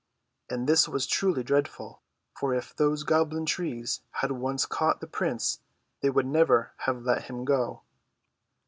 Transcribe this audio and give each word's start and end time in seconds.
And 0.49 0.67
this 0.67 0.89
was 0.89 1.05
truly 1.05 1.43
dreadful; 1.43 2.01
for 2.35 2.55
if 2.55 2.75
those 2.75 3.03
goblin 3.03 3.45
trees 3.45 4.01
had 4.13 4.31
once 4.31 4.65
caught 4.65 4.99
the 4.99 5.05
prince, 5.05 5.59
they 6.01 6.09
would 6.09 6.25
never 6.25 6.73
have 6.77 7.03
let 7.03 7.25
him 7.25 7.45
go. 7.45 7.83